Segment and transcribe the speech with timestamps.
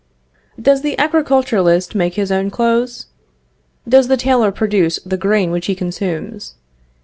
[0.59, 3.05] Does the agriculturist make his own clothes?
[3.87, 6.55] Does the tailor produce the grain which he consumes?